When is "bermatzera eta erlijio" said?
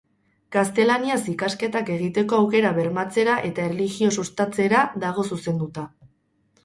2.79-4.11